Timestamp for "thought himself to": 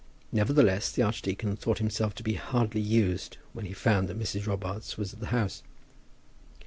1.55-2.23